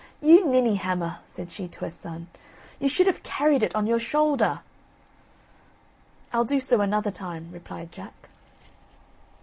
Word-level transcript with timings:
"You 0.19 0.45
ninney 0.47 0.77
hammer," 0.77 1.19
said 1.27 1.51
she 1.51 1.67
to 1.67 1.81
her 1.81 1.89
son; 1.91 2.25
"you 2.79 2.89
should 2.89 3.05
have 3.05 3.21
carried 3.21 3.61
it 3.61 3.75
on 3.75 3.85
your 3.85 3.99
shoulder." 3.99 4.61
"I'll 6.33 6.43
do 6.43 6.59
so 6.59 6.81
another 6.81 7.11
time," 7.11 7.51
replied 7.51 7.91
Jack. 7.91 8.29